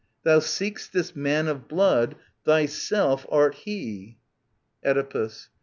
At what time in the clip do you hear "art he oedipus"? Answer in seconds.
3.29-5.49